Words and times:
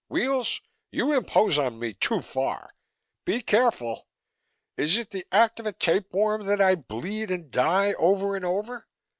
"Weels, 0.09 0.61
you 0.91 1.13
impose 1.15 1.59
on 1.59 1.77
me 1.77 1.93
too 1.93 2.21
far! 2.23 2.71
Be 3.23 3.43
careful! 3.43 4.07
Is 4.75 4.97
it 4.97 5.11
the 5.11 5.27
act 5.31 5.59
of 5.59 5.67
a 5.67 5.73
tapeworm 5.73 6.47
that 6.47 6.59
I 6.59 6.73
bleed 6.73 7.29
and 7.29 7.51
die, 7.51 7.93
over 7.93 8.35
and 8.35 8.43
over? 8.43 8.87